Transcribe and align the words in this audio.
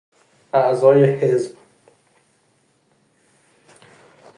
اعضای 0.53 1.03
حزب 1.05 1.57